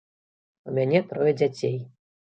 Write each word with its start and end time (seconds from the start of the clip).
У 0.71 0.73
мяне 0.79 1.01
трое 1.13 1.31
дзяцей. 1.43 1.77